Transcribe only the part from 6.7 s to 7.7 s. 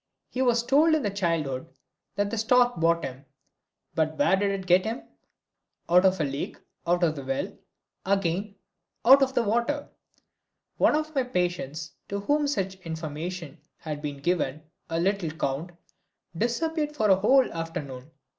out of the well